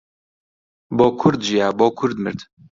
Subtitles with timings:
[0.97, 2.39] بۆ کورد ژیا، بۆ کورد مرد